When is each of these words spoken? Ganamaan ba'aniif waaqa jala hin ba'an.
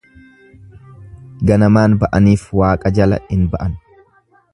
Ganamaan 1.49 1.93
ba'aniif 2.05 2.47
waaqa 2.61 2.93
jala 3.01 3.21
hin 3.35 3.45
ba'an. 3.53 3.77